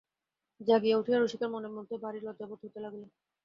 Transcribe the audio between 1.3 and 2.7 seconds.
মনের মধ্যে ভারি লজ্জা বোধ